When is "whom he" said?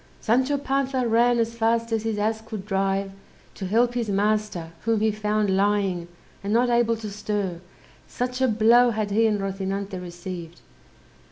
4.85-5.11